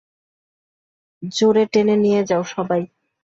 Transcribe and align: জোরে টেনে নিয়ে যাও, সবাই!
জোরে 1.23 1.63
টেনে 1.73 1.95
নিয়ে 1.95 2.21
যাও, 2.29 2.43
সবাই! 2.53 2.81